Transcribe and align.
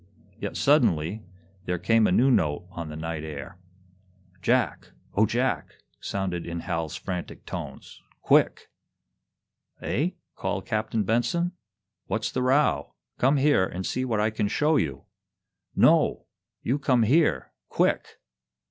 Yet, 0.39 0.57
suddenly, 0.57 1.21
there 1.65 1.77
came 1.77 2.07
a 2.07 2.11
new 2.11 2.31
note 2.31 2.65
on 2.71 2.89
the 2.89 2.95
night 2.95 3.23
air. 3.23 3.59
"Jack, 4.41 4.93
O 5.13 5.27
Jack!" 5.27 5.75
sounded 5.99 6.43
in 6.43 6.61
Hal's 6.61 6.95
frantic 6.95 7.45
tones. 7.45 8.01
"Quick!" 8.23 8.67
"Eh?" 9.79 10.13
called 10.35 10.65
Captain 10.65 11.03
Benson. 11.03 11.51
"What's 12.07 12.31
the 12.31 12.41
row? 12.41 12.95
Come 13.19 13.37
here 13.37 13.63
and 13.63 13.85
see 13.85 14.03
what 14.03 14.19
I 14.19 14.31
can 14.31 14.47
show 14.47 14.75
you!" 14.75 15.03
"No! 15.75 16.25
You 16.63 16.79
come 16.79 17.03
here 17.03 17.51
quick!" 17.69 18.15